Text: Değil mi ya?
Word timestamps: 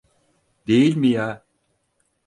Değil 0.67 0.95
mi 0.97 1.07
ya? 1.07 1.45